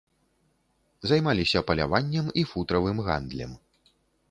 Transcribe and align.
Займаліся 1.11 1.63
паляваннем 1.69 2.33
і 2.43 2.47
футравым 2.55 2.97
гандлем. 3.11 3.51